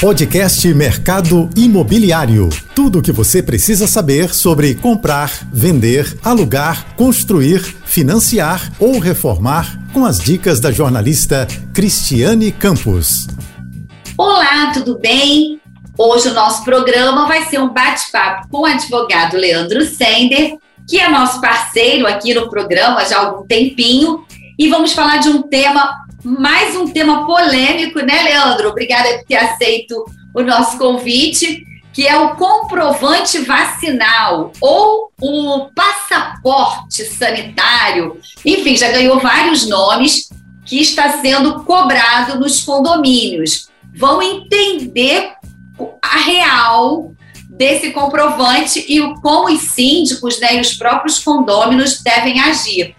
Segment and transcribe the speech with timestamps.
[0.00, 2.50] Podcast Mercado Imobiliário.
[2.74, 10.04] Tudo o que você precisa saber sobre comprar, vender, alugar, construir, financiar ou reformar com
[10.04, 13.26] as dicas da jornalista Cristiane Campos.
[14.18, 15.58] Olá, tudo bem?
[15.96, 21.08] Hoje o nosso programa vai ser um bate-papo com o advogado Leandro Sender, que é
[21.08, 24.26] nosso parceiro aqui no programa já há algum tempinho,
[24.58, 28.70] e vamos falar de um tema mais um tema polêmico, né, Leandro?
[28.70, 30.04] Obrigada por ter aceito
[30.34, 38.20] o nosso convite, que é o comprovante vacinal ou o passaporte sanitário.
[38.44, 40.28] Enfim, já ganhou vários nomes
[40.64, 43.68] que está sendo cobrado nos condomínios.
[43.94, 45.30] Vão entender
[46.02, 47.12] a real
[47.48, 52.96] desse comprovante e o como os síndicos né, e os próprios condôminos devem agir.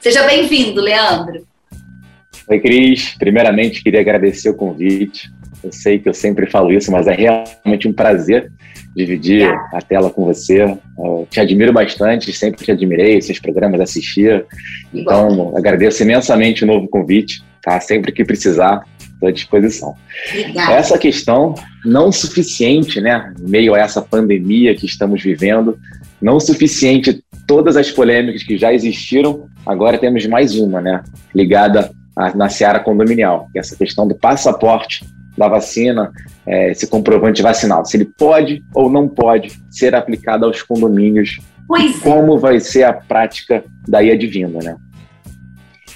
[0.00, 1.49] Seja bem-vindo, Leandro.
[2.50, 3.14] Oi, Cris.
[3.16, 5.30] Primeiramente, queria agradecer o convite.
[5.62, 8.50] Eu sei que eu sempre falo isso, mas é realmente um prazer
[8.96, 10.62] dividir a tela com você.
[10.64, 14.44] Eu te admiro bastante, sempre te admirei, seus programas assistia.
[14.92, 17.40] Então, agradeço imensamente o novo convite.
[17.62, 17.78] Tá?
[17.78, 19.94] Sempre que precisar, estou à disposição.
[20.30, 20.72] Obrigada.
[20.72, 21.54] Essa questão
[21.84, 25.78] não suficiente, né, meio a essa pandemia que estamos vivendo,
[26.20, 31.00] não suficiente todas as polêmicas que já existiram, agora temos mais uma, né,
[31.32, 31.92] ligada
[32.34, 35.04] na seara condominial, que é essa questão do passaporte
[35.36, 36.12] da vacina,
[36.46, 41.96] é, esse comprovante vacinal, se ele pode ou não pode ser aplicado aos condomínios, pois
[41.96, 42.38] e como é.
[42.38, 44.76] vai ser a prática daí advinda, né?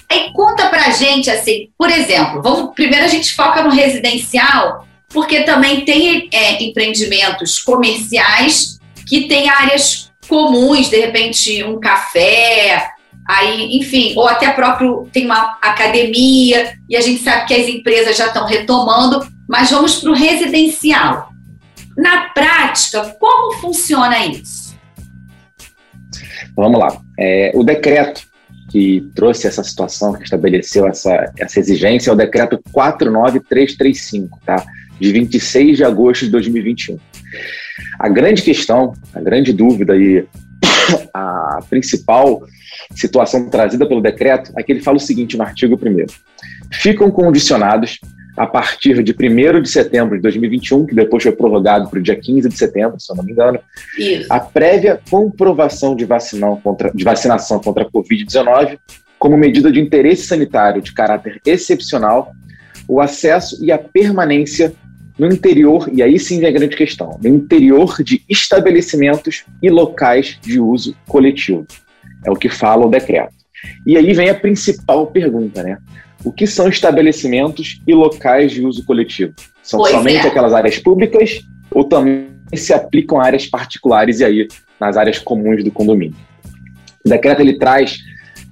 [0.09, 5.43] Aí conta pra gente, assim, por exemplo, vamos primeiro a gente foca no residencial, porque
[5.43, 12.94] também tem é, empreendimentos comerciais que têm áreas comuns, de repente um café,
[13.27, 18.15] Aí, enfim, ou até próprio tem uma academia, e a gente sabe que as empresas
[18.15, 21.29] já estão retomando, mas vamos para o residencial.
[21.97, 24.75] Na prática, como funciona isso?
[26.55, 26.97] Vamos lá.
[27.19, 28.21] É, o decreto
[28.71, 34.63] que trouxe essa situação, que estabeleceu essa, essa exigência, é o decreto 49335, tá?
[34.99, 36.97] de 26 de agosto de 2021.
[37.99, 40.25] A grande questão, a grande dúvida e
[41.13, 42.43] a principal
[42.93, 46.05] situação trazida pelo decreto, aqui ele fala o seguinte no artigo 1
[46.71, 47.99] Ficam condicionados
[48.37, 52.15] a partir de 1 de setembro de 2021, que depois foi prorrogado para o dia
[52.15, 53.59] 15 de setembro, se eu não me engano,
[53.97, 54.31] Isso.
[54.31, 56.05] a prévia comprovação de,
[56.61, 58.77] contra, de vacinação contra a Covid-19
[59.17, 62.31] como medida de interesse sanitário de caráter excepcional,
[62.87, 64.73] o acesso e a permanência
[65.17, 70.37] no interior, e aí sim vem a grande questão, no interior de estabelecimentos e locais
[70.41, 71.65] de uso coletivo.
[72.25, 73.33] É o que fala o decreto.
[73.85, 75.77] E aí vem a principal pergunta, né?
[76.23, 79.33] O que são estabelecimentos e locais de uso coletivo?
[79.61, 80.29] São pois somente é.
[80.29, 81.41] aquelas áreas públicas
[81.71, 84.47] ou também se aplicam a áreas particulares e aí
[84.79, 86.15] nas áreas comuns do condomínio?
[87.05, 87.97] O decreto ele traz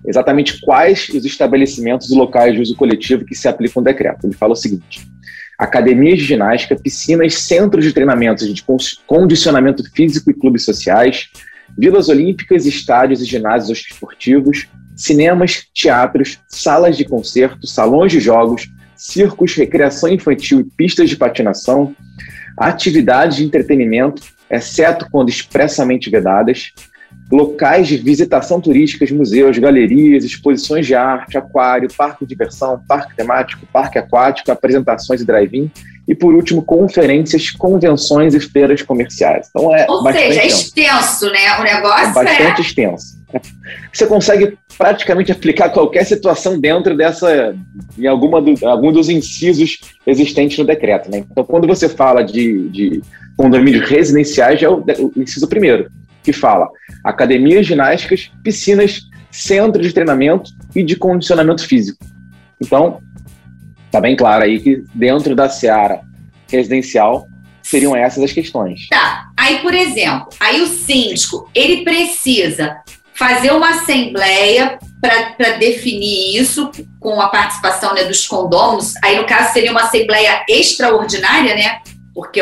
[0.05, 4.25] exatamente quais os estabelecimentos e locais de uso coletivo que se aplicam ao decreto.
[4.25, 5.07] Ele fala o seguinte:
[5.57, 8.63] academias de ginástica, piscinas, centros de treinamento de
[9.07, 11.29] condicionamento físico e clubes sociais,
[11.77, 19.55] vilas olímpicas, estádios e ginásios esportivos, cinemas, teatros, salas de concerto, salões de jogos, circos,
[19.55, 21.95] recreação infantil e pistas de patinação,
[22.57, 26.71] atividades de entretenimento, exceto quando expressamente vedadas,
[27.31, 33.65] locais de visitação turísticas, museus, galerias, exposições de arte, aquário, parque de diversão, parque temático,
[33.71, 35.71] parque aquático, apresentações e drive-in,
[36.07, 39.47] e por último, conferências, convenções e feiras comerciais.
[39.49, 41.59] Então é Ou seja, é extenso, né?
[41.59, 42.61] O negócio é bastante é...
[42.61, 43.23] extenso.
[43.91, 47.55] Você consegue praticamente aplicar qualquer situação dentro dessa,
[47.97, 51.09] em alguma do, algum dos incisos existentes no decreto.
[51.09, 51.23] Né?
[51.31, 53.01] Então, quando você fala de, de
[53.35, 55.89] condomínios residenciais, é o, o inciso primeiro
[56.23, 56.67] que fala
[57.03, 62.05] academias ginásticas, piscinas, centro de treinamento e de condicionamento físico.
[62.61, 63.01] Então,
[63.91, 66.01] tá bem claro aí que dentro da seara
[66.49, 67.27] residencial
[67.61, 68.87] seriam essas as questões.
[68.89, 69.27] Tá.
[69.37, 72.77] Aí, por exemplo, aí o síndico, ele precisa
[73.13, 78.93] fazer uma assembleia para definir isso com a participação né, dos condôminos.
[79.03, 81.79] Aí, no caso, seria uma assembleia extraordinária, né?
[82.13, 82.41] Porque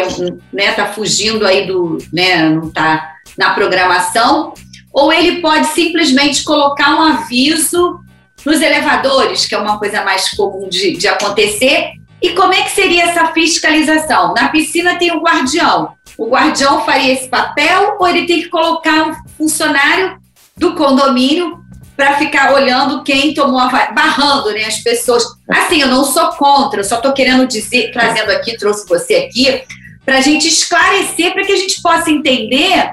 [0.52, 4.54] né, tá fugindo aí do, né, não tá na programação,
[4.94, 8.00] ou ele pode simplesmente colocar um aviso
[8.46, 11.92] nos elevadores, que é uma coisa mais comum de, de acontecer.
[12.22, 14.34] E como é que seria essa fiscalização?
[14.34, 15.94] Na piscina tem o guardião.
[16.18, 20.20] O guardião faria esse papel ou ele tem que colocar um funcionário
[20.56, 21.60] do condomínio
[21.96, 25.24] para ficar olhando quem tomou a barrando né, as pessoas.
[25.50, 29.64] Assim, eu não sou contra, eu só estou querendo dizer, trazendo aqui, trouxe você aqui,
[30.04, 32.92] para a gente esclarecer, para que a gente possa entender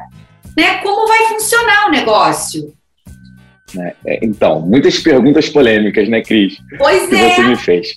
[0.58, 2.74] né, como vai funcionar o negócio.
[3.78, 6.58] É, é então, muitas perguntas polêmicas, né, Cris?
[6.76, 7.30] Pois que é.
[7.30, 7.88] você me fez.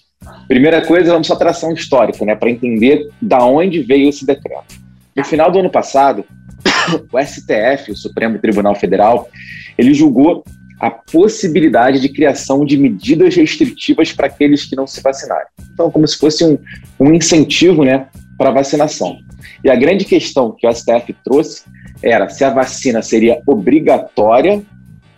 [0.48, 4.80] Primeira coisa, vamos só tração histórica, né, para entender da onde veio esse decreto.
[5.16, 6.24] No final do ano passado,
[7.12, 9.28] o STF, o Supremo Tribunal Federal,
[9.75, 10.44] ele julgou
[10.80, 15.48] a possibilidade de criação de medidas restritivas para aqueles que não se vacinarem.
[15.74, 16.60] Então, como se fosse um,
[17.00, 19.18] um incentivo né, para a vacinação.
[19.63, 21.63] E a grande questão que o STF trouxe
[22.01, 24.61] era se a vacina seria obrigatória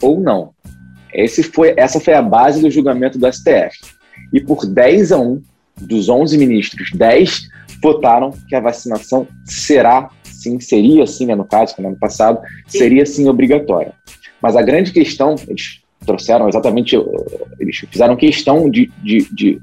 [0.02, 0.52] ou não.
[1.14, 3.78] Esse foi, essa foi a base do julgamento do STF.
[4.32, 5.42] E por 10 a 1
[5.82, 7.50] dos 11 ministros, 10
[7.82, 10.10] votaram que a vacinação será
[10.44, 13.94] sim, seria sim, né, no caso, no ano passado, seria sim obrigatória.
[14.42, 16.98] Mas a grande questão, eles trouxeram exatamente,
[17.60, 19.62] eles fizeram questão de, de, de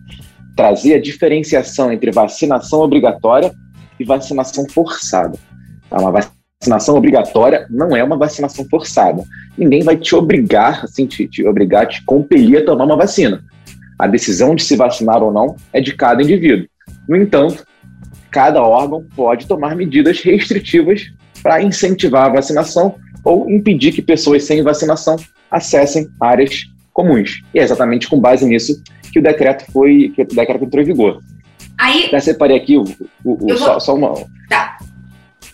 [0.56, 3.52] trazer a diferenciação entre vacinação obrigatória
[3.98, 5.38] e vacinação forçada.
[5.88, 5.98] Tá?
[5.98, 6.12] Uma
[6.60, 9.24] vacinação obrigatória não é uma vacinação forçada.
[9.56, 13.42] Ninguém vai te obrigar, assim, te, te obrigar, te compelir a tomar uma vacina.
[13.98, 16.66] A decisão de se vacinar ou não é de cada indivíduo.
[17.08, 17.64] No entanto,
[18.30, 21.10] cada órgão pode tomar medidas restritivas
[21.42, 25.16] para incentivar a vacinação ou impedir que pessoas sem vacinação
[25.50, 27.42] acessem áreas comuns.
[27.54, 30.86] E é exatamente com base nisso que o decreto foi que o decreto entrou em
[30.86, 31.20] vigor.
[31.78, 32.84] Aí, Até separei aqui o,
[33.24, 34.12] o, o só, só, uma.
[34.50, 34.69] Tá.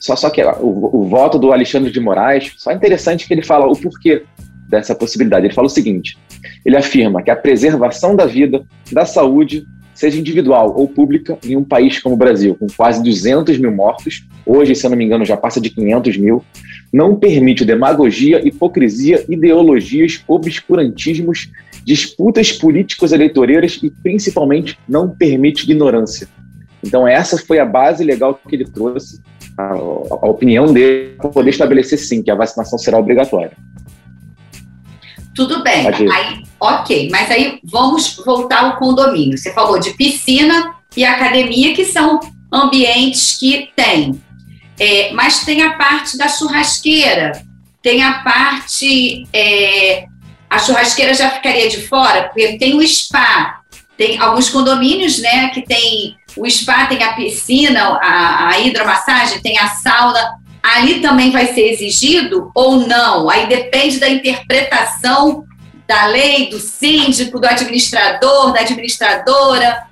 [0.06, 3.42] Só, só que o, o voto do Alexandre de Moraes, só é interessante que ele
[3.42, 4.22] fala o porquê
[4.68, 5.46] dessa possibilidade.
[5.46, 6.16] Ele fala o seguinte:
[6.64, 11.64] ele afirma que a preservação da vida, da saúde seja individual ou pública, em um
[11.64, 15.24] país como o Brasil, com quase 200 mil mortos, hoje, se eu não me engano,
[15.24, 16.44] já passa de 500 mil,
[16.92, 21.50] não permite demagogia, hipocrisia, ideologias, obscurantismos,
[21.84, 26.28] disputas políticos eleitoreiras e, principalmente, não permite ignorância.
[26.84, 29.20] Então, essa foi a base legal que ele trouxe,
[29.56, 33.52] a, a opinião dele, para poder estabelecer, sim, que a vacinação será obrigatória.
[35.34, 35.86] Tudo bem.
[35.86, 39.36] Aí, ok, mas aí vamos voltar ao condomínio.
[39.36, 42.18] Você falou de piscina e academia, que são
[42.52, 44.20] ambientes que tem.
[44.78, 47.32] É, mas tem a parte da churrasqueira,
[47.82, 49.26] tem a parte.
[49.32, 50.06] É,
[50.48, 53.60] a churrasqueira já ficaria de fora, porque tem o spa.
[53.96, 59.58] Tem alguns condomínios, né, que tem o spa, tem a piscina, a, a hidromassagem, tem
[59.58, 60.36] a sauna
[60.74, 63.30] ali também vai ser exigido ou não?
[63.30, 65.44] Aí depende da interpretação
[65.86, 69.84] da lei, do síndico, do administrador, da administradora.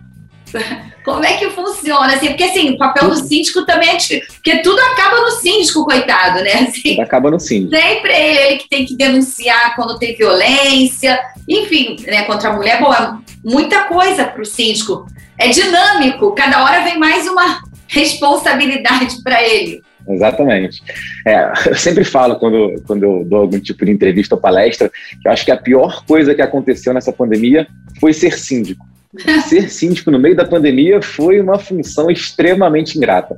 [1.05, 2.15] Como é que funciona?
[2.15, 4.23] Assim, porque assim, o papel do síndico também é difícil.
[4.27, 6.67] Porque tudo acaba no síndico, coitado, né?
[6.67, 7.77] Assim, tudo acaba no síndico.
[7.77, 12.81] Sempre ele, ele que tem que denunciar quando tem violência, enfim, né, contra a mulher.
[12.81, 15.07] Bom, é muita coisa para o síndico.
[15.39, 19.83] É dinâmico, cada hora vem mais uma responsabilidade para ele.
[20.09, 20.83] Exatamente.
[21.27, 25.27] É, eu sempre falo quando, quando eu dou algum tipo de entrevista ou palestra que
[25.27, 27.67] eu acho que a pior coisa que aconteceu nessa pandemia
[28.01, 28.85] foi ser síndico.
[29.47, 33.37] Ser síndico no meio da pandemia foi uma função extremamente ingrata.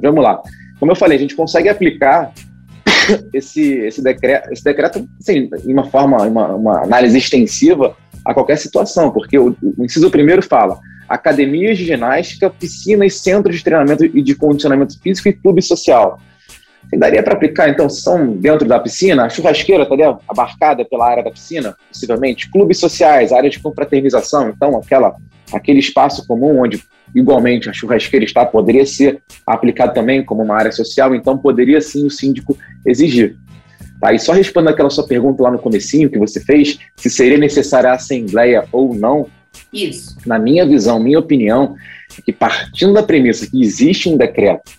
[0.00, 0.40] vamos lá.
[0.78, 2.30] Como eu falei, a gente consegue aplicar
[3.34, 8.58] esse, esse decreto, esse decreto assim, em uma forma, uma, uma análise extensiva a qualquer
[8.58, 14.22] situação, porque o, o inciso primeiro fala academias de ginástica, piscinas, centros de treinamento e
[14.22, 16.20] de condicionamento físico e clube social.
[16.92, 21.30] daria para aplicar, então, são dentro da piscina, a churrasqueira estaria abarcada pela área da
[21.30, 25.14] piscina, possivelmente, clubes sociais, áreas de confraternização, então, aquela,
[25.52, 26.82] aquele espaço comum onde,
[27.14, 32.06] igualmente, a churrasqueira está, poderia ser aplicado também como uma área social, então, poderia sim
[32.06, 32.56] o síndico
[32.86, 33.36] exigir.
[34.00, 34.12] Tá?
[34.12, 37.90] E só respondendo aquela sua pergunta lá no comecinho que você fez, se seria necessária
[37.90, 39.26] a assembleia ou não,
[39.72, 40.16] isso.
[40.26, 41.74] Na minha visão, minha opinião,
[42.16, 44.72] é que partindo da premissa que existe um decreto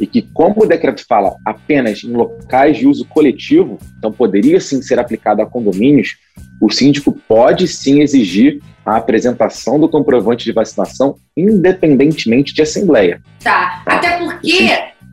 [0.00, 4.80] e que, como o decreto fala apenas em locais de uso coletivo, então poderia sim
[4.80, 6.16] ser aplicado a condomínios,
[6.60, 13.22] o síndico pode sim exigir a apresentação do comprovante de vacinação independentemente de assembleia.
[13.42, 14.68] Tá, até porque,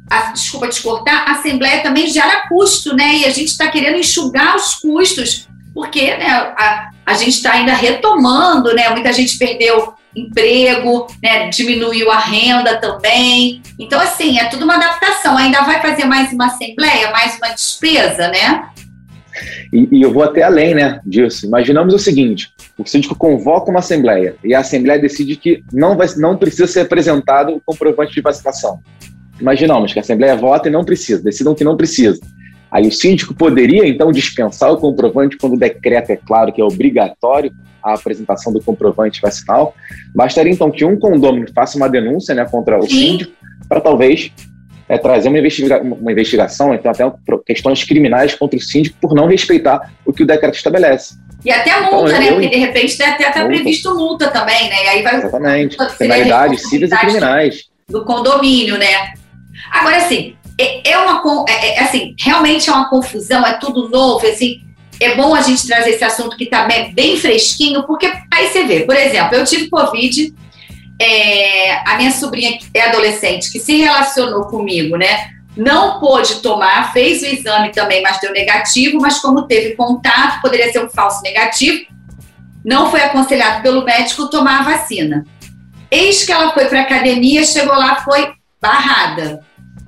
[0.09, 3.17] a, desculpa te cortar, a assembleia também gera custo, né?
[3.17, 7.73] E a gente está querendo enxugar os custos porque né, a, a gente está ainda
[7.73, 8.89] retomando, né?
[8.89, 11.49] Muita gente perdeu emprego, né?
[11.49, 13.61] Diminuiu a renda também.
[13.77, 15.37] Então, assim, é tudo uma adaptação.
[15.37, 18.69] Ainda vai fazer mais uma assembleia, mais uma despesa, né?
[19.71, 21.45] E, e, eu vou até além né, disso.
[21.45, 26.07] Imaginamos o seguinte: o síndico convoca uma assembleia e a assembleia decide que não, vai,
[26.17, 28.79] não precisa ser apresentado o comprovante de vacinação.
[29.39, 32.19] Imaginamos que a assembleia vota e não precisa, decidam que não precisa.
[32.71, 36.63] Aí o síndico poderia, então, dispensar o comprovante quando o decreto é claro que é
[36.63, 37.51] obrigatório
[37.83, 39.73] a apresentação do comprovante vacinal.
[40.13, 43.31] Bastaria, então, que um condômino faça uma denúncia né, contra o síndico
[43.67, 44.31] para talvez
[44.87, 47.11] é, trazer uma, investiga uma investigação, então até
[47.45, 51.15] questões criminais contra o síndico por não respeitar o que o decreto estabelece.
[51.45, 52.29] E até multa, então, né?
[52.29, 54.83] Eu, Porque de repente até está previsto multa também, né?
[54.83, 55.77] E aí vai Exatamente.
[55.97, 57.63] Penalidades cíveis e criminais.
[57.87, 59.13] Do condomínio, né?
[59.71, 64.27] Agora, assim, é, é uma é, é, assim, realmente é uma confusão, é tudo novo,
[64.27, 64.61] assim.
[64.99, 68.81] É bom a gente trazer esse assunto que está bem, fresquinho, porque aí você vê,
[68.81, 70.33] por exemplo, eu tive Covid,
[71.01, 75.29] é, a minha sobrinha é adolescente, que se relacionou comigo, né?
[75.55, 80.69] Não pôde tomar, fez o exame também, mas deu negativo, mas como teve contato, poderia
[80.73, 81.85] ser um falso negativo,
[82.65, 85.25] não foi aconselhado pelo médico tomar a vacina.
[85.89, 89.41] Eis que ela foi para academia, chegou lá, foi barrada,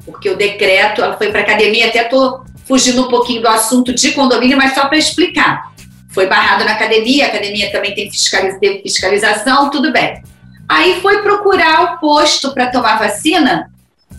[0.05, 4.11] porque o decreto, ela foi para academia, até estou fugindo um pouquinho do assunto de
[4.11, 5.71] condomínio, mas só para explicar.
[6.09, 10.21] Foi barrado na academia, a academia também tem fiscalização, tudo bem.
[10.67, 13.69] Aí foi procurar o posto para tomar vacina.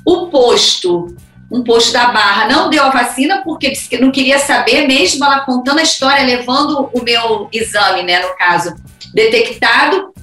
[0.04, 1.14] O posto
[1.52, 5.22] um posto da Barra não deu a vacina porque disse que não queria saber, mesmo
[5.22, 8.74] ela contando a história, levando o meu exame, né, no caso,
[9.12, 10.14] detectado.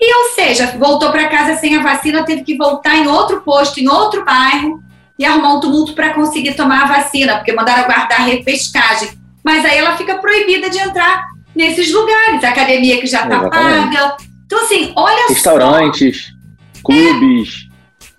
[0.00, 3.78] E, ou seja, voltou para casa sem a vacina, teve que voltar em outro posto,
[3.78, 4.82] em outro bairro,
[5.22, 9.10] e arrumar um tumulto para conseguir tomar a vacina, porque mandaram guardar a repescagem.
[9.42, 14.16] Mas aí ela fica proibida de entrar nesses lugares, a academia que já está paga.
[14.44, 16.32] Então, assim, olha Restaurantes,
[16.74, 16.82] só.
[16.82, 17.68] clubes.
[17.68, 18.10] É.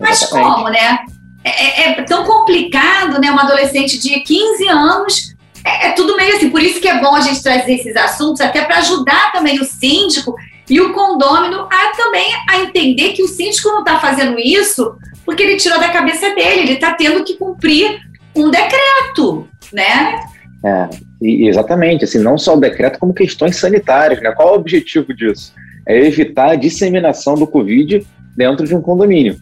[0.00, 0.98] Mas como, né?
[1.44, 3.30] É, é, é, tão complicado, né?
[3.30, 5.34] Uma adolescente de 15 anos.
[5.64, 6.50] É, é, tudo meio assim.
[6.50, 9.64] Por isso que é bom a gente trazer esses assuntos, até para ajudar também o
[9.64, 10.34] síndico
[10.68, 15.42] e o condômino a também a entender que o síndico não está fazendo isso porque
[15.42, 18.00] ele tirou da cabeça dele, ele está tendo que cumprir
[18.34, 20.20] um decreto, né?
[20.64, 20.88] É,
[21.20, 24.32] exatamente, assim, não só o decreto, como questões sanitárias, né?
[24.32, 25.52] Qual é o objetivo disso?
[25.86, 29.36] É evitar a disseminação do Covid dentro de um condomínio.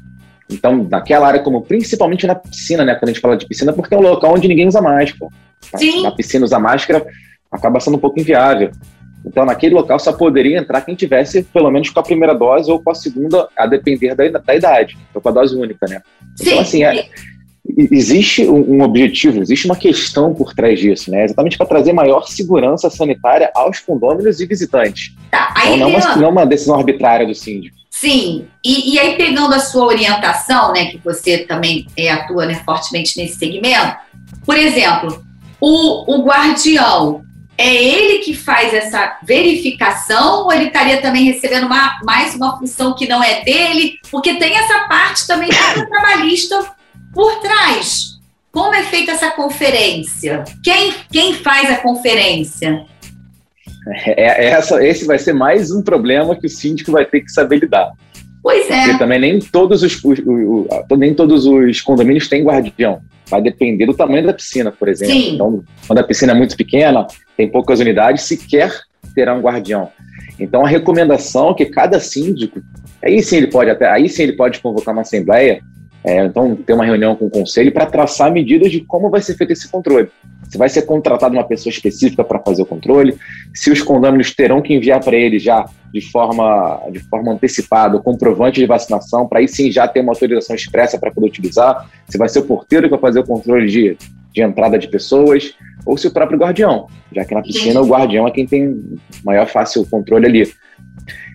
[0.51, 2.95] Então, naquela área, como principalmente na piscina, né?
[2.95, 5.31] Quando a gente fala de piscina, porque é um local onde ninguém usa máscara.
[5.77, 6.03] Sim.
[6.03, 7.07] Na piscina usar máscara
[7.51, 8.71] acaba sendo um pouco inviável.
[9.25, 12.83] Então, naquele local só poderia entrar quem tivesse pelo menos com a primeira dose ou
[12.83, 16.02] com a segunda, a depender da, da idade, ou com a dose única, né?
[16.37, 16.50] Sim.
[16.50, 17.09] Então, assim, é,
[17.76, 21.25] existe um objetivo, existe uma questão por trás disso, né?
[21.25, 25.14] Exatamente para trazer maior segurança sanitária aos condôminos e visitantes.
[25.31, 27.76] Tá, aí então, não, é uma, não é uma decisão arbitrária do síndico.
[27.91, 32.55] Sim, e, e, aí pegando a sua orientação, né, que você também é, atua né,
[32.64, 33.97] fortemente nesse segmento,
[34.45, 35.23] por exemplo,
[35.61, 37.23] o, o guardião,
[37.62, 42.95] é ele que faz essa verificação ou ele estaria também recebendo uma, mais uma função
[42.95, 43.99] que não é dele?
[44.11, 46.59] Porque tem essa parte também do trabalhista
[47.14, 48.19] por trás.
[48.50, 50.45] Como é feita essa conferência?
[50.62, 52.85] Quem, quem faz a conferência?
[54.07, 57.31] É, é, essa, esse vai ser mais um problema que o síndico vai ter que
[57.31, 57.92] saber lidar.
[58.42, 58.85] Pois é.
[58.85, 63.00] Porque também nem todos os, os, os, nem todos os condomínios têm guardião.
[63.26, 65.14] Vai depender do tamanho da piscina, por exemplo.
[65.14, 65.35] Sim.
[65.35, 68.73] Então, quando a piscina é muito pequena, tem poucas unidades, sequer
[69.15, 69.91] terá um guardião.
[70.39, 72.61] Então, a recomendação é que cada síndico,
[73.03, 75.62] aí sim ele pode até, aí sim ele pode convocar uma assembleia
[76.05, 79.37] é, então, ter uma reunião com o conselho para traçar medidas de como vai ser
[79.37, 80.09] feito esse controle.
[80.51, 83.17] Se vai ser contratada uma pessoa específica para fazer o controle,
[83.55, 88.03] se os condôminos terão que enviar para ele já de forma, de forma antecipada o
[88.03, 92.19] comprovante de vacinação, para aí sim já ter uma autorização expressa para poder utilizar, se
[92.19, 93.97] vai ser o porteiro que vai fazer o controle de,
[94.33, 98.27] de entrada de pessoas, ou se o próprio guardião, já que na piscina o guardião
[98.27, 100.53] é quem tem maior fácil controle ali.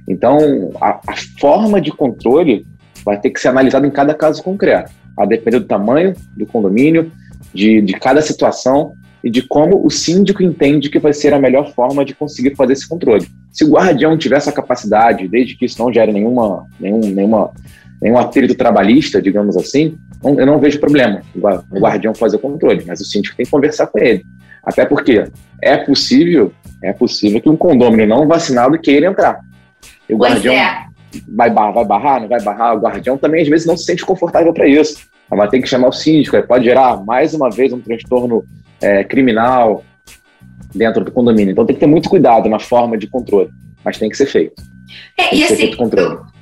[0.08, 2.66] Então, a, a forma de controle
[3.04, 7.12] vai ter que ser analisado em cada caso concreto, a depender do tamanho do condomínio,
[7.54, 11.74] de, de cada situação e de como o síndico entende que vai ser a melhor
[11.74, 13.28] forma de conseguir fazer esse controle.
[13.52, 17.52] Se o guardião tiver essa capacidade, desde que isso não gere nenhuma, nenhum, nenhuma,
[18.02, 23.00] nenhum atrito trabalhista, digamos assim, eu não vejo problema o guardião fazer o controle, mas
[23.02, 24.26] o síndico tem que conversar com ele.
[24.64, 25.26] Até porque
[25.62, 26.52] é possível,
[26.84, 29.40] é possível que um condômino não vacinado queira entrar.
[30.10, 30.88] E o pois guardião é
[31.28, 34.06] vai barrar, vai barrar, não vai barrar, o guardião também às vezes não se sente
[34.06, 35.08] confortável para isso.
[35.30, 38.46] Vai ter que chamar o síndico, pode gerar mais uma vez um transtorno
[38.82, 39.84] é, criminal
[40.74, 41.52] dentro do condomínio.
[41.52, 43.50] Então tem que ter muito cuidado na forma de controle,
[43.84, 44.62] mas tem que ser feito.
[45.18, 45.72] É, e assim,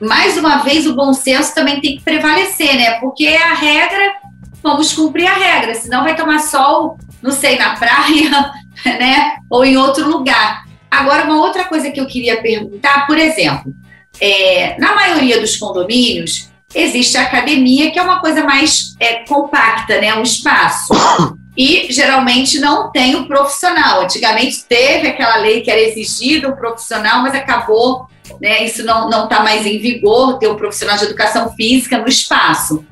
[0.02, 3.00] mais uma vez, o bom senso também tem que prevalecer, né?
[3.00, 4.16] Porque é a regra,
[4.62, 8.54] vamos cumprir a regra, senão vai tomar sol, não sei, na praia,
[8.86, 9.38] né?
[9.50, 10.66] Ou em outro lugar.
[10.90, 13.74] Agora, uma outra coisa que eu queria perguntar, por exemplo,
[14.20, 20.00] é, na maioria dos condomínios, existe a academia, que é uma coisa mais é, compacta,
[20.00, 20.14] né?
[20.16, 20.94] Um espaço.
[21.58, 24.02] e geralmente não tem o profissional.
[24.02, 28.08] Antigamente teve aquela lei que era exigida o profissional, mas acabou,
[28.42, 32.86] né, isso não está mais em vigor, ter o profissional de educação física no espaço.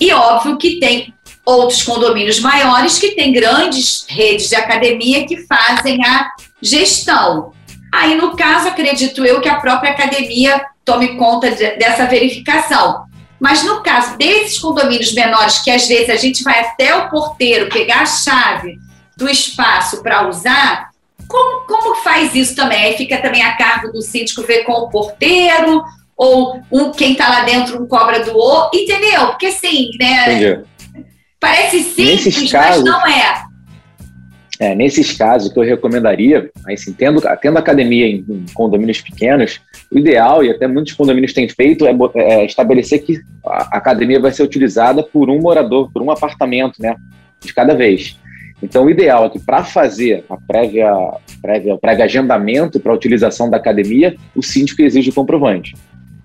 [0.00, 1.14] E óbvio que tem
[1.44, 7.52] outros condomínios maiores que têm grandes redes de academia que fazem a gestão.
[7.92, 13.06] Aí, no caso, acredito eu que a própria academia tome conta de, dessa verificação.
[13.40, 17.68] Mas no caso desses condomínios menores, que às vezes a gente vai até o porteiro
[17.68, 18.78] pegar a chave
[19.16, 20.87] do espaço para usar,
[21.28, 22.78] como, como faz isso também?
[22.78, 25.84] Aí fica também a cargo do síndico ver com o porteiro,
[26.16, 29.28] ou um, quem está lá dentro um cobra do outro, entendeu?
[29.28, 30.34] Porque assim, né?
[30.34, 30.64] Entendi.
[31.38, 33.48] Parece simples, casos, mas não é.
[34.60, 39.60] É, nesses casos, que eu recomendaria, assim, tendo, tendo academia em, em, condomínios pequenos,
[39.92, 44.32] o ideal, e até muitos condomínios têm feito, é, é, estabelecer que a academia vai
[44.32, 46.96] ser utilizada por um morador, por um apartamento, né,
[47.40, 48.18] de cada vez.
[48.62, 50.92] Então, o ideal é que para fazer a prévia,
[51.40, 55.74] prévia, o prévio agendamento para a utilização da academia, o síndico exige o comprovante.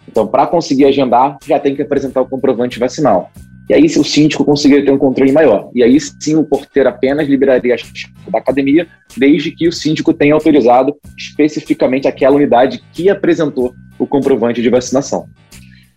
[0.08, 3.32] Então, para conseguir agendar, já tem que apresentar o comprovante vacinal.
[3.70, 6.90] E aí, se o síndico conseguir ter um controle maior, e aí sim o porteiro
[6.90, 13.10] apenas liberaria a da academia, desde que o síndico tenha autorizado especificamente aquela unidade que
[13.10, 15.30] apresentou o comprovante de vacinação.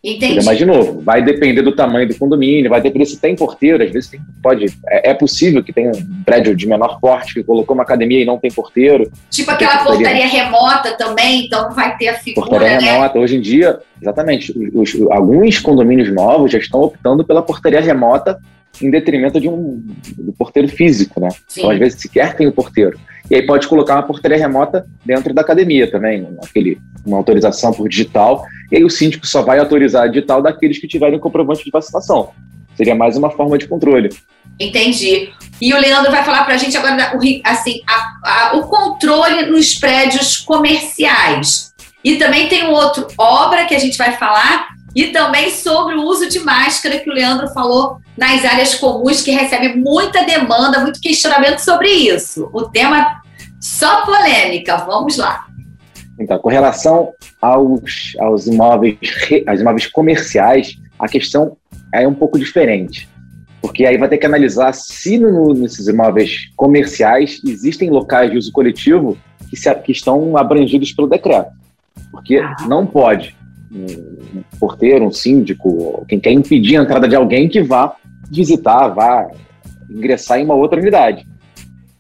[0.06, 0.44] Entendi.
[0.44, 3.90] Mas, de novo, vai depender do tamanho do condomínio, vai depender se tem porteiro, às
[3.90, 4.66] vezes tem, pode.
[4.86, 8.24] É, é possível que tenha um prédio de menor porte que colocou uma academia e
[8.24, 9.10] não tem porteiro.
[9.28, 12.48] Tipo aquela portaria remota também, então vai ter a figura.
[12.48, 12.92] Portaria né?
[12.92, 14.54] remota, hoje em dia, exatamente.
[14.72, 18.38] Os, os, alguns condomínios novos já estão optando pela portaria remota
[18.80, 19.82] em detrimento de um
[20.18, 21.30] do porteiro físico, né?
[21.48, 21.62] Sim.
[21.62, 22.96] Então, às vezes, sequer tem o porteiro.
[23.30, 27.88] E aí pode colocar uma portaria remota dentro da academia também, aquele, uma autorização por
[27.88, 31.70] digital, e aí o síndico só vai autorizar a digital daqueles que tiverem comprovante de
[31.70, 32.30] vacinação.
[32.76, 34.10] Seria mais uma forma de controle.
[34.60, 35.30] Entendi.
[35.60, 37.12] E o Leandro vai falar para a gente agora
[37.44, 41.74] assim, a, a, o controle nos prédios comerciais.
[42.04, 46.04] E também tem um outro obra que a gente vai falar, e também sobre o
[46.04, 50.98] uso de máscara que o Leandro falou nas áreas comuns, que recebe muita demanda, muito
[51.02, 52.48] questionamento sobre isso.
[52.50, 53.20] O tema
[53.60, 54.78] só polêmica.
[54.78, 55.44] Vamos lá.
[56.18, 58.96] Então, com relação aos, aos imóveis,
[59.46, 61.58] aos imóveis comerciais, a questão
[61.92, 63.06] é um pouco diferente.
[63.60, 68.50] Porque aí vai ter que analisar se no, nesses imóveis comerciais existem locais de uso
[68.50, 69.18] coletivo
[69.50, 71.50] que, se, que estão abrangidos pelo decreto.
[72.10, 73.36] Porque não pode
[74.58, 77.94] porteiro, um síndico, quem quer impedir a entrada de alguém que vá
[78.30, 79.28] visitar, vá
[79.90, 81.26] ingressar em uma outra unidade.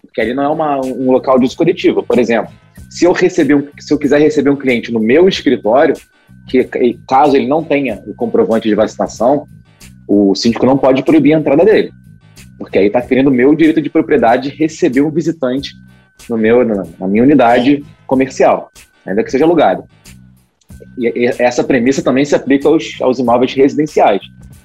[0.02, 2.02] Porque ali não é uma, um local de uso coletivo.
[2.02, 2.52] Por exemplo,
[2.88, 5.94] se eu receber um, se eu quiser receber um cliente no meu escritório,
[6.48, 6.68] que
[7.08, 9.46] caso ele não tenha o comprovante de vacinação,
[10.08, 11.90] o síndico não pode proibir a entrada dele.
[12.58, 15.74] Porque aí está ferindo o meu direito de propriedade de receber um visitante
[16.30, 18.70] no meu, na, na minha unidade comercial,
[19.04, 19.84] ainda que seja alugado.
[20.98, 24.22] E essa premissa também se aplica aos, aos imóveis residenciais.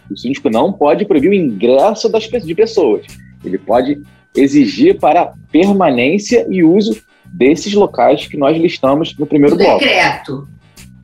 [0.10, 3.06] O síndico não pode proibir o ingresso das, de pessoas.
[3.44, 4.02] Ele pode
[4.36, 9.80] exigir para permanência e uso desses locais que nós listamos no primeiro bloco.
[9.80, 10.48] Decreto.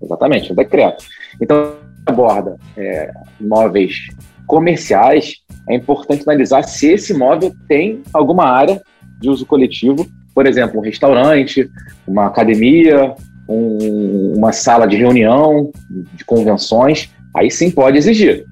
[0.01, 1.05] Exatamente, o decreto.
[1.41, 4.07] Então, aborda é, imóveis
[4.45, 5.35] comerciais,
[5.69, 8.81] é importante analisar se esse imóvel tem alguma área
[9.19, 11.69] de uso coletivo, por exemplo, um restaurante,
[12.07, 13.13] uma academia,
[13.47, 18.45] um, uma sala de reunião, de convenções, aí sim pode exigir.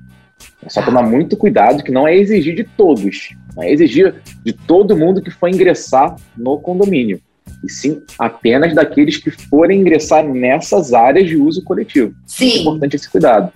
[0.66, 4.54] É só tomar muito cuidado que não é exigir de todos, não é exigir de
[4.54, 7.22] todo mundo que for ingressar no condomínio,
[7.64, 12.14] e sim apenas daqueles que forem ingressar nessas áreas de uso coletivo.
[12.26, 12.52] Sim.
[12.52, 13.52] É importante esse cuidado.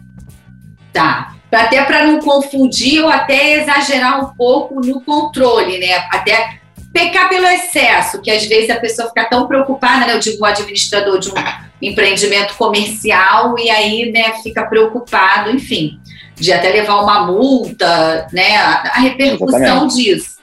[0.94, 1.36] Tá.
[1.52, 5.96] Até para não confundir ou até exagerar um pouco no controle, né?
[6.12, 6.59] Até
[6.94, 10.16] pecar pelo excesso, que às vezes a pessoa fica tão preocupada, né?
[10.16, 11.34] Eu digo o administrador de um
[11.82, 16.00] empreendimento comercial e aí, né, fica preocupado, enfim,
[16.36, 18.58] de até levar uma multa, né?
[18.58, 19.96] A, repercussão Exatamente.
[19.96, 20.40] disso.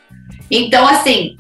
[0.51, 1.37] Então, assim,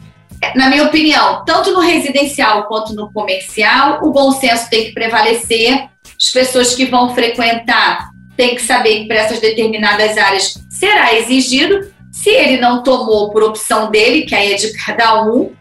[0.54, 5.88] na minha opinião, tanto no residencial quanto no comercial, o bom senso tem que prevalecer.
[6.20, 11.90] As pessoas que vão frequentar têm que saber que para essas determinadas áreas será exigido,
[12.16, 15.52] se ele não tomou por opção dele, que aí é de cada um,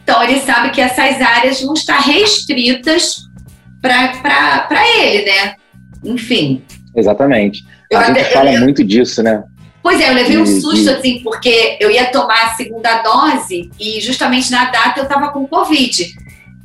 [0.00, 3.24] então ele sabe que essas áreas vão estar restritas
[3.82, 5.56] para ele, né?
[6.04, 6.62] Enfim.
[6.94, 7.64] Exatamente.
[7.90, 9.42] Eu a gente fala eu, muito disso, né?
[9.82, 14.00] Pois é, eu levei um susto, assim, porque eu ia tomar a segunda dose e
[14.00, 16.14] justamente na data eu estava com Covid.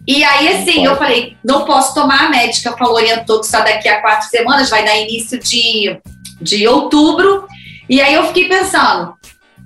[0.07, 3.89] E aí, assim, eu falei, não posso tomar, a médica falou, orientou que só daqui
[3.89, 5.99] a quatro semanas, vai dar início de,
[6.39, 7.47] de outubro.
[7.89, 9.15] E aí eu fiquei pensando,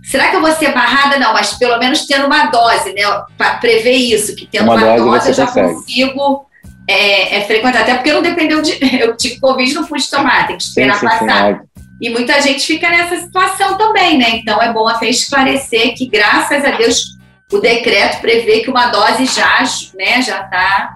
[0.04, 1.18] será que eu vou ser barrada?
[1.18, 3.02] Não, mas pelo menos tendo uma dose, né?
[3.38, 5.74] Para prever isso, que tendo uma, uma dose, dose eu já consegue.
[5.74, 6.46] consigo
[6.88, 7.82] é, é, frequentar.
[7.82, 8.78] Até porque não dependeu de.
[9.00, 11.54] Eu tive Covid, não pude tomar, tem que esperar sim, passar.
[11.54, 11.60] Sim,
[12.02, 14.32] e muita gente fica nessa situação também, né?
[14.32, 17.18] Então é bom até esclarecer que, graças a Deus,
[17.52, 19.64] o decreto prevê que uma dose já
[19.96, 20.96] né, já está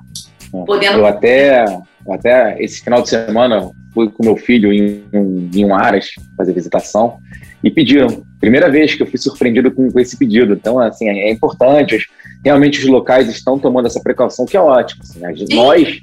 [0.53, 0.99] é, podendo.
[0.99, 1.63] Eu até,
[2.11, 6.53] até esse final de semana fui com meu filho em, em, em um Aras fazer
[6.53, 7.19] visitação
[7.63, 8.23] e pediram.
[8.39, 10.53] Primeira vez que eu fui surpreendido com, com esse pedido.
[10.53, 12.07] Então, assim, é, é importante.
[12.43, 15.01] Realmente os locais estão tomando essa precaução, que é ótimo.
[15.03, 16.01] Assim, nós,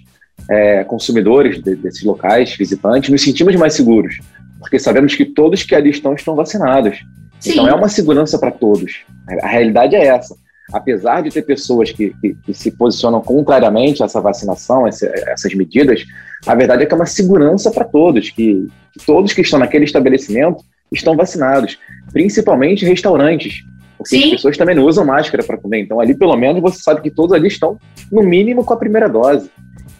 [0.50, 4.18] é, consumidores de, desses locais, visitantes, nos sentimos mais seguros
[4.64, 7.04] porque sabemos que todos que ali estão estão vacinados.
[7.38, 7.52] Sim.
[7.52, 9.02] Então é uma segurança para todos.
[9.42, 10.34] A realidade é essa.
[10.72, 15.54] Apesar de ter pessoas que, que, que se posicionam contrariamente a essa vacinação, essa, essas
[15.54, 16.04] medidas,
[16.46, 19.84] a verdade é que é uma segurança para todos, que, que todos que estão naquele
[19.84, 20.64] estabelecimento
[20.98, 21.78] estão vacinados,
[22.12, 23.64] principalmente restaurantes,
[23.96, 24.24] porque Sim.
[24.24, 25.80] as pessoas também não usam máscara para comer.
[25.80, 27.78] Então, ali, pelo menos, você sabe que todos ali estão,
[28.10, 29.50] no mínimo, com a primeira dose.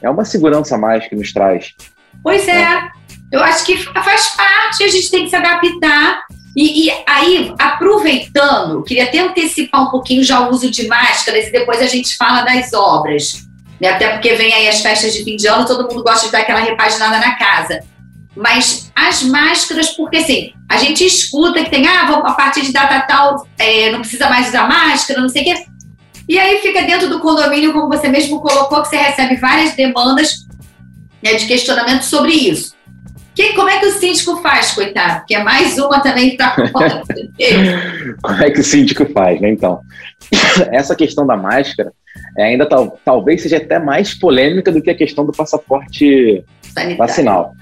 [0.03, 1.75] É uma segurança a mais que nos traz.
[2.23, 2.63] Pois é.
[2.63, 2.89] é.
[3.33, 6.23] Eu acho que faz parte, a gente tem que se adaptar.
[6.57, 11.53] E, e, aí, aproveitando, queria até antecipar um pouquinho já o uso de máscaras e
[11.53, 13.45] depois a gente fala das obras.
[13.81, 13.89] Né?
[13.89, 16.41] Até porque vem aí as festas de fim de ano, todo mundo gosta de dar
[16.41, 17.81] aquela repaginada na casa.
[18.37, 23.01] Mas as máscaras, porque assim, a gente escuta que tem, ah, a partir de data
[23.07, 25.65] tal, é, não precisa mais usar máscara, não sei o quê.
[26.29, 30.47] E aí fica dentro do condomínio, como você mesmo colocou, que você recebe várias demandas
[31.23, 32.75] né, de questionamento sobre isso.
[33.35, 35.25] Que, como é que o síndico faz, coitado?
[35.27, 36.69] Que é mais uma também que está com
[38.23, 39.51] Como é que o síndico faz, né?
[39.51, 39.81] Então,
[40.71, 41.93] essa questão da máscara
[42.39, 46.97] é ainda tal, talvez seja até mais polêmica do que a questão do passaporte sanitário.
[46.97, 47.55] vacinal,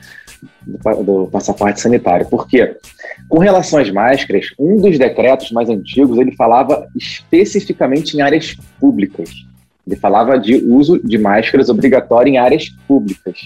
[0.67, 2.27] do, passaporte sanitário.
[2.29, 2.77] Porque,
[3.29, 9.31] com relação às máscaras, um dos decretos mais antigos ele falava especificamente em áreas públicas.
[9.87, 13.41] Ele falava de uso de máscaras obrigatório em áreas públicas.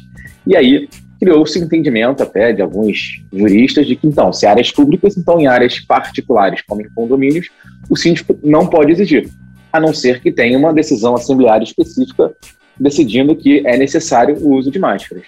[0.47, 5.41] E aí, criou-se entendimento até de alguns juristas de que, então, se áreas públicas, então
[5.41, 7.51] em áreas particulares, como em condomínios,
[7.89, 9.29] o síndico não pode exigir,
[9.73, 12.33] a não ser que tenha uma decisão assembleária específica
[12.79, 15.25] decidindo que é necessário o uso de máscaras.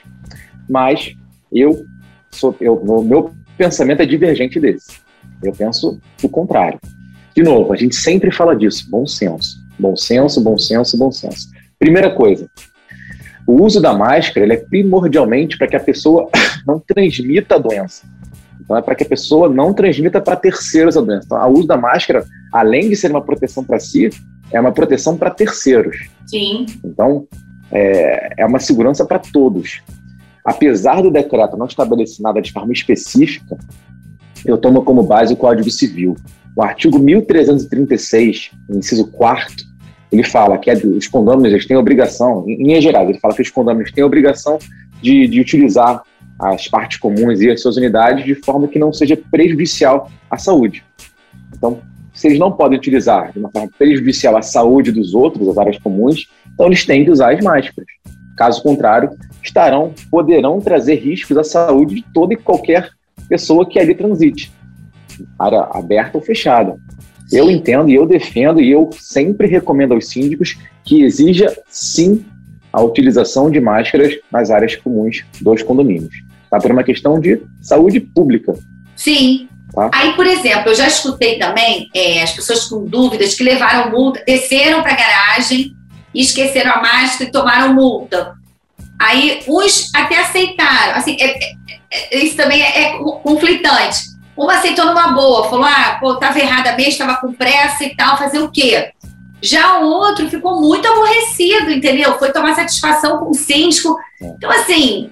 [0.68, 1.16] Mas
[1.52, 1.84] eu
[2.30, 4.98] sou, eu, o meu pensamento é divergente desse.
[5.42, 6.78] Eu penso o contrário.
[7.34, 9.58] De novo, a gente sempre fala disso, bom senso.
[9.78, 11.48] Bom senso, bom senso, bom senso.
[11.78, 12.50] Primeira coisa,
[13.46, 16.28] o uso da máscara é primordialmente para que a pessoa
[16.66, 18.04] não transmita a doença.
[18.60, 21.24] Então, é para que a pessoa não transmita para terceiros a doença.
[21.24, 24.10] Então, o uso da máscara, além de ser uma proteção para si,
[24.52, 26.08] é uma proteção para terceiros.
[26.26, 26.66] Sim.
[26.84, 27.26] Então,
[27.72, 29.80] é, é uma segurança para todos.
[30.48, 33.54] Apesar do decreto não estabelecer nada de forma específica,
[34.46, 36.16] eu tomo como base o Código Civil.
[36.56, 39.54] O artigo 1336, inciso 4
[40.10, 43.50] ele fala que é, os condôminos têm obrigação, em linhas gerais, ele fala que os
[43.50, 44.58] condôminos têm obrigação
[45.02, 46.02] de, de utilizar
[46.40, 50.82] as partes comuns e as suas unidades de forma que não seja prejudicial à saúde.
[51.54, 51.78] Então,
[52.14, 55.76] se eles não podem utilizar de uma forma prejudicial à saúde dos outros, as áreas
[55.76, 57.90] comuns, então eles têm que usar as máscaras.
[58.34, 59.10] Caso contrário,
[59.42, 62.90] estarão, poderão trazer riscos à saúde de toda e qualquer
[63.28, 64.52] pessoa que ali transite,
[65.38, 66.76] área aberta ou fechada.
[67.30, 72.24] Eu entendo e eu defendo e eu sempre recomendo aos síndicos que exija sim
[72.72, 76.14] a utilização de máscaras nas áreas comuns dos condomínios.
[76.50, 76.58] Tá?
[76.58, 78.54] Por uma questão de saúde pública.
[78.96, 79.48] Sim.
[79.74, 79.90] Tá?
[79.92, 84.22] Aí, por exemplo, eu já escutei também é, as pessoas com dúvidas que levaram multa,
[84.26, 85.74] desceram para a garagem
[86.14, 88.37] e esqueceram a máscara e tomaram multa.
[88.98, 90.94] Aí uns até aceitaram.
[90.94, 91.56] Assim, é, é,
[92.10, 94.18] é isso também é, é conflitante.
[94.36, 98.16] Uma aceitou numa boa, falou: ah, pô, tava errada mesmo, estava com pressa e tal,
[98.16, 98.92] fazer o quê?
[99.40, 102.18] Já o outro ficou muito aborrecido, entendeu?
[102.18, 103.96] Foi tomar satisfação com o síndico.
[104.20, 104.26] É.
[104.26, 105.10] Então, assim,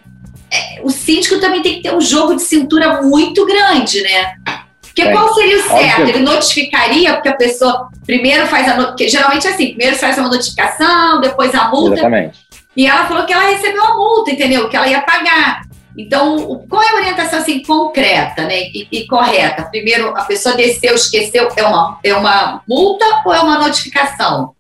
[0.51, 4.35] é, o síndico também tem que ter um jogo de cintura muito grande, né?
[4.81, 5.13] Porque é.
[5.13, 6.09] qual seria o certo?
[6.09, 10.29] Ele notificaria, porque a pessoa primeiro faz a porque geralmente é assim, primeiro faz uma
[10.29, 11.95] notificação, depois a multa.
[11.95, 12.46] Exatamente.
[12.77, 14.69] E ela falou que ela recebeu a multa, entendeu?
[14.69, 15.63] Que ela ia pagar.
[15.97, 19.65] Então, qual é a orientação assim, concreta né, e, e, correta?
[19.65, 24.55] Primeiro, a pessoa desceu, esqueceu, é uma, é uma multa ou é uma notificação?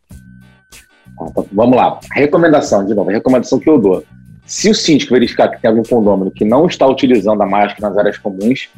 [1.52, 2.00] Vamos lá.
[2.12, 4.02] Recomendação, de novo, recomendação que eu dou.
[4.46, 7.98] Se o síndico verificar que tem algum condômino que não está utilizando a máscara nas
[7.98, 8.70] áreas comuns,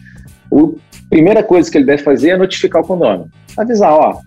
[0.52, 3.30] a primeira coisa que ele deve fazer é notificar o condômino.
[3.56, 4.20] Avisar, ó,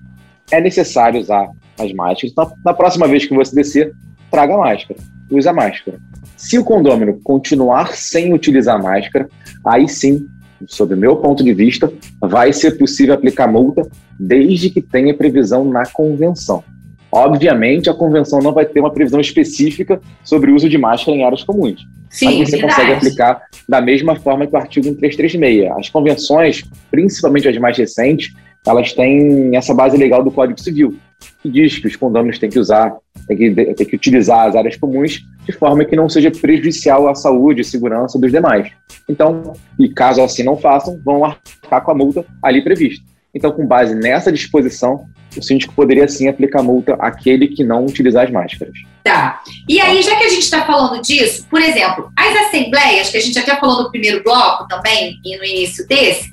[0.52, 2.32] é necessário usar as máscaras.
[2.32, 3.92] Então, na próxima vez que você descer,
[4.32, 5.00] traga a máscara.
[5.30, 6.00] Use a máscara.
[6.38, 9.30] Se o condômino continuar sem utilizar máscara,
[9.66, 10.28] aí sim
[10.68, 13.82] sob o meu ponto de vista, vai ser possível aplicar multa
[14.20, 16.64] desde que tenha previsão na convenção.
[17.12, 21.24] Obviamente, a convenção não vai ter uma previsão específica sobre o uso de máscara em
[21.26, 21.86] áreas comuns.
[22.10, 22.62] Sim, mas você verdade.
[22.62, 25.72] consegue aplicar da mesma forma que o artigo 1336.
[25.72, 28.34] As convenções, principalmente as mais recentes,
[28.66, 30.98] elas têm essa base legal do Código Civil,
[31.42, 32.96] que diz que os condôminos têm que usar,
[33.28, 37.16] têm que, têm que utilizar as áreas comuns de forma que não seja prejudicial à
[37.16, 38.72] saúde e segurança dos demais.
[39.10, 43.04] Então, e caso assim não façam, vão arcar com a multa ali prevista.
[43.34, 45.06] Então, com base nessa disposição,
[45.38, 48.74] o síndico poderia sim aplicar multa àquele que não utilizar as máscaras.
[49.04, 49.42] Tá.
[49.68, 53.22] E aí, já que a gente está falando disso, por exemplo, as assembleias, que a
[53.22, 56.31] gente até falou no primeiro bloco também, e no início desse,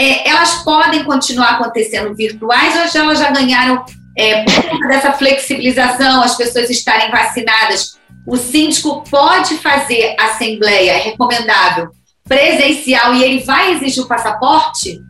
[0.00, 3.84] é, elas podem continuar acontecendo virtuais ou já, elas já ganharam,
[4.16, 10.98] é, por conta dessa flexibilização, as pessoas estarem vacinadas, o síndico pode fazer assembleia, é
[11.02, 11.90] recomendável,
[12.24, 15.02] presencial, e ele vai exigir o passaporte?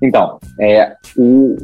[0.00, 1.56] Então, é, o,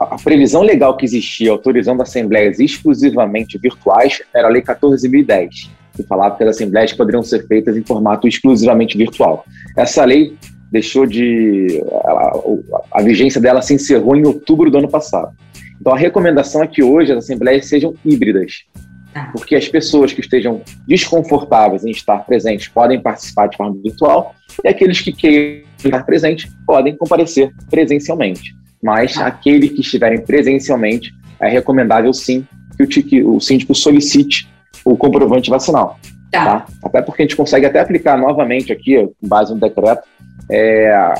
[0.00, 6.36] a previsão legal que existia autorizando assembleias exclusivamente virtuais era a Lei 14.010, que falava
[6.36, 9.44] que as assembleias poderiam ser feitas em formato exclusivamente virtual.
[9.76, 10.36] Essa lei
[10.70, 11.82] deixou de.
[12.04, 15.32] A, a, vigência dela se encerrou em outubro do ano passado.
[15.80, 18.64] Então, a recomendação é que hoje as assembleias sejam híbridas,
[19.12, 19.30] tá.
[19.32, 24.68] porque as pessoas que estejam desconfortáveis em estar presentes podem participar de forma virtual e
[24.68, 28.54] aqueles que queiram estar presentes podem comparecer presencialmente.
[28.82, 29.26] Mas tá.
[29.26, 34.48] aquele que estiverem presencialmente, é recomendável sim que o, que o síndico solicite
[34.84, 35.98] o comprovante vacinal.
[36.30, 36.60] Tá.
[36.60, 36.66] tá.
[36.84, 40.02] Até porque a gente consegue até aplicar novamente aqui, com base no decreto,
[40.50, 41.14] é, a,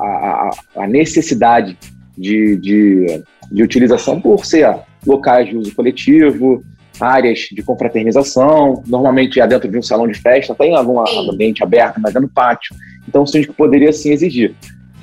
[0.00, 1.76] a, a, necessidade
[2.16, 6.62] de, de, de, utilização por ser locais de uso coletivo,
[7.00, 11.30] áreas de confraternização, normalmente é dentro de um salão de festa, tem algum sim.
[11.30, 12.74] ambiente aberto, mas é no pátio.
[13.06, 14.54] Então o síndico poderia sim exigir,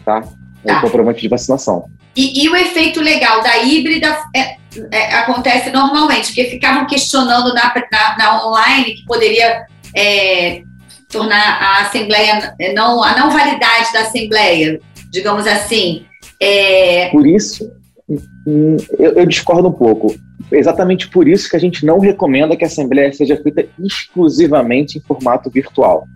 [0.03, 0.21] tá?
[0.21, 0.77] tá.
[0.77, 1.89] O comprovante de vacinação.
[2.15, 4.55] E, e, o efeito legal da híbrida é,
[4.91, 10.61] é, acontece normalmente, porque ficavam questionando na, na, na online que poderia é,
[11.09, 16.05] tornar a Assembleia, não, a não validade da Assembleia, digamos assim.
[16.39, 17.09] É...
[17.09, 17.71] Por isso,
[18.09, 20.15] hum, eu, eu, discordo um pouco.
[20.51, 25.01] Exatamente por isso que a gente não recomenda que a Assembleia seja feita exclusivamente em
[25.01, 26.07] formato virtual.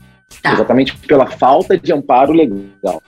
[0.44, 0.54] Tá.
[0.54, 3.02] Exatamente pela falta de amparo legal.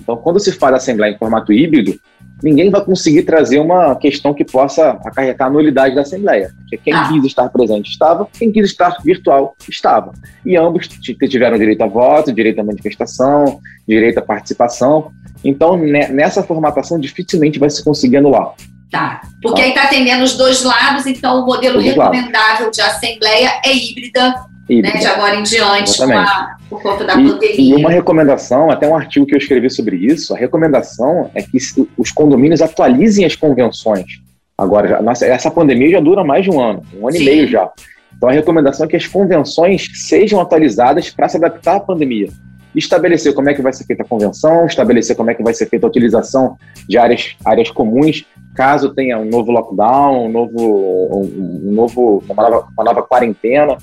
[0.00, 1.98] Então, quando se faz a Assembleia em formato híbrido,
[2.42, 6.52] ninguém vai conseguir trazer uma questão que possa acarretar a nulidade da Assembleia.
[6.58, 7.08] Porque quem ah.
[7.08, 10.12] quis estar presente estava, quem quis estar virtual estava.
[10.44, 15.10] E ambos tiveram direito a voto, direito à manifestação, direito à participação.
[15.44, 18.54] Então, nessa formatação, dificilmente vai se conseguir anular.
[18.90, 19.22] Tá.
[19.40, 19.64] Porque tá.
[19.64, 24.92] aí está atendendo os dois lados, então o modelo recomendável de Assembleia é híbrida né,
[24.92, 27.56] de agora em diante, a, por conta da e, pandemia.
[27.56, 31.58] E uma recomendação, até um artigo que eu escrevi sobre isso, a recomendação é que
[31.98, 34.22] os condomínios atualizem as convenções.
[34.56, 37.22] Agora, já, nossa, essa pandemia já dura mais de um ano, um ano Sim.
[37.22, 37.70] e meio já.
[38.16, 42.28] Então a recomendação é que as convenções sejam atualizadas para se adaptar à pandemia.
[42.74, 45.66] Estabelecer como é que vai ser feita a convenção, estabelecer como é que vai ser
[45.66, 46.56] feita a utilização
[46.88, 52.48] de áreas, áreas comuns, caso tenha um novo lockdown, um novo, um, um novo, uma,
[52.48, 53.76] nova, uma nova quarentena.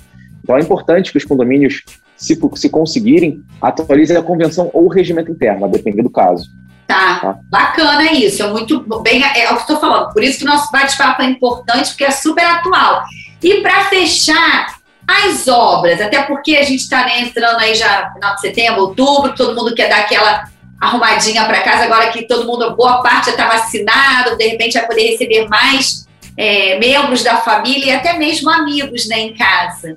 [0.49, 1.83] Então é importante que os condomínios,
[2.17, 6.49] se, se conseguirem, atualizem a convenção ou o regimento interno, a depender do caso.
[6.87, 7.37] Tá, tá.
[7.51, 10.11] bacana isso, é muito bem, é, é o que estou falando.
[10.11, 13.03] Por isso que o nosso bate-papo é importante, porque é super atual.
[13.43, 18.33] E para fechar, as obras, até porque a gente está né, entrando aí já final
[18.33, 20.45] de setembro, outubro, todo mundo quer dar aquela
[20.81, 24.87] arrumadinha para casa, agora que todo mundo, boa parte já está vacinado, de repente vai
[24.87, 29.95] poder receber mais é, membros da família e até mesmo amigos né, em casa.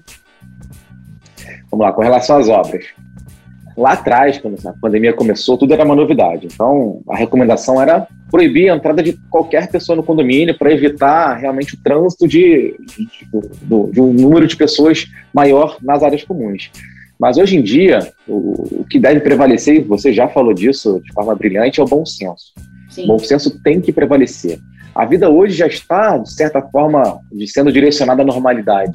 [1.72, 2.85] Vamos lá, com relação às obras.
[3.76, 6.46] Lá atrás, quando a pandemia começou, tudo era uma novidade.
[6.52, 11.74] Então, a recomendação era proibir a entrada de qualquer pessoa no condomínio para evitar realmente
[11.74, 16.70] o trânsito de, de, de, um número de pessoas maior nas áreas comuns.
[17.18, 21.35] Mas hoje em dia, o, o que deve prevalecer, você já falou disso de forma
[21.35, 22.52] brilhante, é o bom senso.
[22.90, 23.04] Sim.
[23.04, 24.58] O bom senso tem que prevalecer.
[24.94, 28.92] A vida hoje já está, de certa forma, sendo direcionada à normalidade.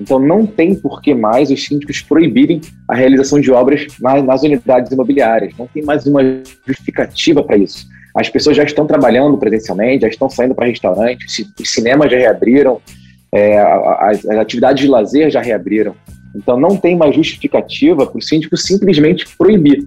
[0.00, 4.42] Então, não tem por que mais os síndicos proibirem a realização de obras nas, nas
[4.42, 5.52] unidades imobiliárias.
[5.58, 6.22] Não tem mais uma
[6.66, 7.86] justificativa para isso.
[8.14, 12.80] As pessoas já estão trabalhando presencialmente, já estão saindo para restaurantes, os cinemas já reabriram,
[13.32, 15.94] é, as, as atividades de lazer já reabriram.
[16.34, 19.86] Então, não tem mais justificativa para o síndico simplesmente proibir.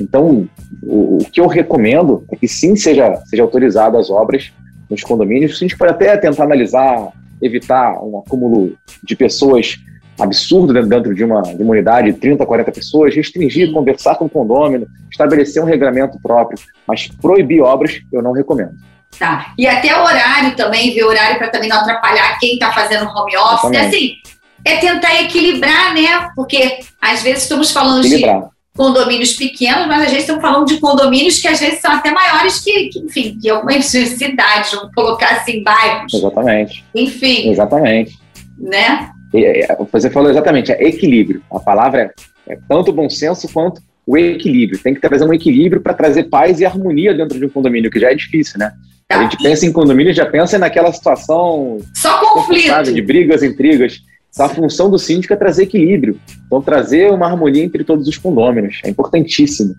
[0.00, 0.48] Então,
[0.82, 4.52] o, o, que eu recomendo é que sim seja, seja autorizado as obras
[4.88, 5.52] nos condomínios.
[5.52, 9.76] O síndico pode até tentar analisar evitar um acúmulo de pessoas
[10.18, 14.30] absurdo dentro de uma, de uma unidade de 30, 40 pessoas, restringir, conversar com o
[14.30, 18.74] condômino, estabelecer um regulamento próprio, mas proibir obras eu não recomendo.
[19.18, 19.52] Tá.
[19.58, 23.08] E até o horário também, ver o horário para também não atrapalhar quem está fazendo
[23.08, 23.70] home office.
[23.70, 23.86] Exatamente.
[23.86, 24.16] Assim,
[24.64, 26.28] é tentar equilibrar, né?
[26.34, 28.40] Porque às vezes estamos falando equilibrar.
[28.40, 32.10] de condomínios pequenos, mas às vezes estamos falando de condomínios que às vezes são até
[32.10, 36.12] maiores que, que enfim, que algumas cidades, vamos colocar assim, bairros.
[36.14, 36.84] Exatamente.
[36.94, 37.50] Enfim.
[37.50, 38.18] Exatamente.
[38.58, 39.10] Né?
[39.34, 41.42] É, você falou exatamente, é equilíbrio.
[41.50, 42.12] A palavra
[42.46, 44.80] é, é tanto bom senso quanto o equilíbrio.
[44.80, 47.98] Tem que trazer um equilíbrio para trazer paz e harmonia dentro de um condomínio, que
[47.98, 48.72] já é difícil, né?
[49.08, 49.18] Tá.
[49.18, 54.00] A gente pensa em condomínio, já pensa naquela situação só conflito de brigas, intrigas.
[54.36, 56.20] Então, a função do síndico é trazer equilíbrio.
[56.46, 58.80] Então, trazer uma harmonia entre todos os condôminos.
[58.84, 59.74] É importantíssimo.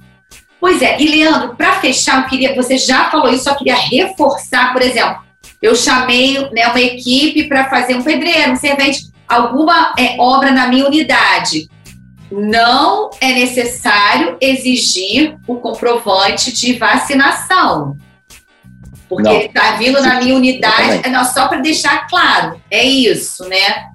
[0.59, 0.99] Pois é.
[0.99, 2.55] E, Leandro, para fechar, eu queria.
[2.55, 5.21] Você já falou isso, só queria reforçar, por exemplo.
[5.61, 10.67] Eu chamei né, uma equipe para fazer um pedreiro, um servente, alguma é, obra na
[10.67, 11.69] minha unidade.
[12.31, 17.95] Não é necessário exigir o comprovante de vacinação.
[19.07, 19.35] Porque não.
[19.35, 23.85] ele está vindo na minha unidade, é, não, só para deixar claro, é isso, né?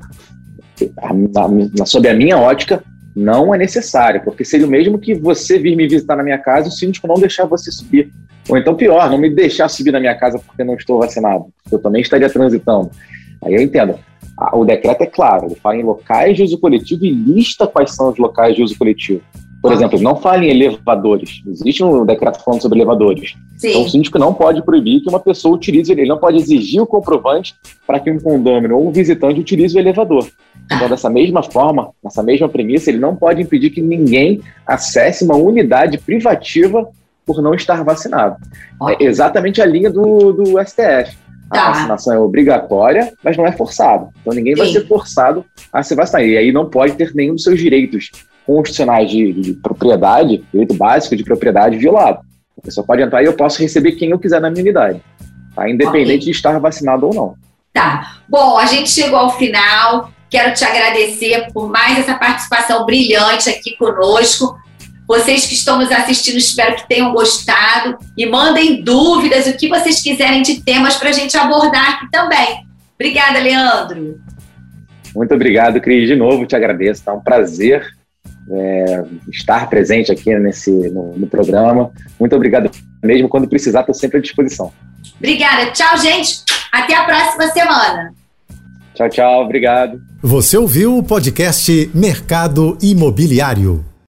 [1.77, 2.83] Na, sob a minha ótica,
[3.15, 6.69] não é necessário, porque seria o mesmo que você vir me visitar na minha casa
[6.69, 8.11] e o síndico não deixar você subir.
[8.49, 11.47] Ou então, pior, não me deixar subir na minha casa porque não estou vacinado.
[11.71, 12.91] Eu também estaria transitando.
[13.45, 13.99] Aí eu entendo.
[14.55, 18.11] O decreto é claro, ele fala em locais de uso coletivo e lista quais são
[18.11, 19.21] os locais de uso coletivo.
[19.61, 19.75] Por ah.
[19.75, 21.41] exemplo, não fala em elevadores.
[21.47, 23.35] Existe um decreto falando sobre elevadores.
[23.57, 23.69] Sim.
[23.69, 26.01] Então, o síndico não pode proibir que uma pessoa utilize ele.
[26.01, 27.55] Ele não pode exigir o comprovante
[27.87, 30.27] para que um condômino ou um visitante utilize o elevador.
[30.71, 35.37] Então, dessa mesma forma, nessa mesma premissa, ele não pode impedir que ninguém acesse uma
[35.37, 36.89] unidade privativa
[37.27, 38.37] por não estar vacinado.
[38.99, 41.17] É exatamente a linha do, do STF.
[41.51, 41.71] A tá.
[41.71, 44.09] vacinação é obrigatória, mas não é forçada.
[44.21, 44.63] Então ninguém Sim.
[44.63, 46.25] vai ser forçado a se vacinar.
[46.25, 48.11] E aí não pode ter nenhum dos seus direitos
[48.47, 52.21] constitucionais de, de propriedade, direito básico de propriedade violado.
[52.59, 55.03] A pessoa pode entrar e eu posso receber quem eu quiser na minha unidade,
[55.55, 55.69] tá?
[55.69, 56.19] independente okay.
[56.19, 57.35] de estar vacinado ou não.
[57.73, 58.19] Tá.
[58.29, 60.11] Bom, a gente chegou ao final.
[60.33, 64.59] Quero te agradecer por mais essa participação brilhante aqui conosco.
[65.07, 70.01] Vocês que estão nos assistindo, espero que tenham gostado e mandem dúvidas, o que vocês
[70.01, 72.67] quiserem de temas para a gente abordar aqui também.
[72.95, 74.19] Obrigada, Leandro.
[75.15, 76.09] Muito obrigado, Cris.
[76.09, 77.05] De novo, te agradeço.
[77.05, 77.87] Tá um prazer
[78.51, 81.93] é, estar presente aqui nesse, no, no, programa.
[82.19, 82.71] Muito obrigado
[83.05, 83.29] mesmo.
[83.29, 84.73] Quando precisar, estou sempre à disposição.
[85.19, 85.73] Obrigada.
[85.73, 86.43] Tchau, gente.
[86.73, 88.22] Até a próxima semana.
[88.95, 89.45] Tchau, tchau.
[89.45, 90.01] Obrigado.
[90.23, 93.92] Você ouviu o podcast Mercado Imobiliário.